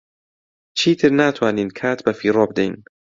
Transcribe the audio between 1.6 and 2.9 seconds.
کات بەفیڕۆ بدەین.